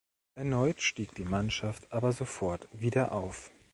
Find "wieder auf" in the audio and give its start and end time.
2.73-3.51